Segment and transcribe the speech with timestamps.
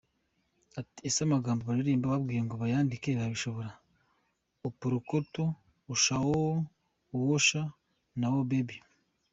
[0.79, 3.71] Ati “Ese amagambo baririmba ubabwiye ngo bayandike babishobora…
[4.67, 5.43] aporokoto,
[5.93, 6.57] ashawoooo,
[7.15, 7.61] awosha,
[8.17, 8.77] nwa Baby.